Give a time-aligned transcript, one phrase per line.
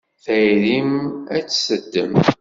[0.23, 0.91] Tayri-w
[1.35, 2.13] ad tt-teddem.